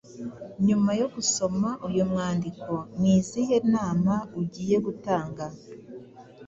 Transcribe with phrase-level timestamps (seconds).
[0.67, 5.45] Nyuma yo gusoma uyu mwandiko ni izihe nama ugiye gutanga